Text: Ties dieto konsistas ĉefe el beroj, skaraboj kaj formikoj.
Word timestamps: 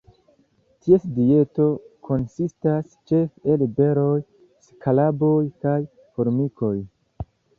Ties 0.85 1.03
dieto 1.17 1.65
konsistas 2.09 2.95
ĉefe 3.11 3.53
el 3.55 3.65
beroj, 3.81 4.15
skaraboj 4.71 5.37
kaj 5.67 5.77
formikoj. 6.17 6.75